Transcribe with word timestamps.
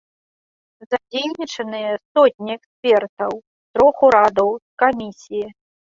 Задзейнічаныя 0.93 1.89
сотні 2.13 2.51
экспертаў 2.59 3.31
з 3.37 3.77
трох 3.77 3.95
урадаў, 4.09 4.49
з 4.67 4.87
камісіі. 4.87 5.45